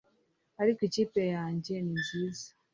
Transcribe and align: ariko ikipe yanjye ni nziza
ariko 0.61 0.79
ikipe 0.87 1.21
yanjye 1.35 1.73
ni 1.81 1.93
nziza 2.01 2.47